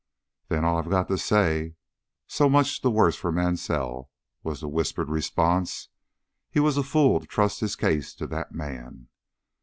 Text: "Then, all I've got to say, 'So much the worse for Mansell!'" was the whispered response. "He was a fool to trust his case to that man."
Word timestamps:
"Then, 0.47 0.65
all 0.65 0.77
I've 0.79 0.89
got 0.89 1.09
to 1.09 1.17
say, 1.19 1.75
'So 2.25 2.49
much 2.49 2.81
the 2.81 2.89
worse 2.89 3.15
for 3.15 3.31
Mansell!'" 3.31 4.09
was 4.41 4.61
the 4.61 4.67
whispered 4.67 5.09
response. 5.11 5.89
"He 6.49 6.59
was 6.59 6.75
a 6.75 6.81
fool 6.81 7.19
to 7.19 7.27
trust 7.27 7.59
his 7.59 7.75
case 7.75 8.15
to 8.15 8.25
that 8.25 8.51
man." 8.51 9.09